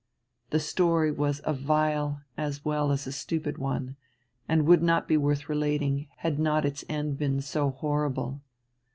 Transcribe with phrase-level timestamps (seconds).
[0.49, 3.97] The story was a vile as well as stupid one,
[4.49, 8.41] and would not be worth relating had not its end been so horrible.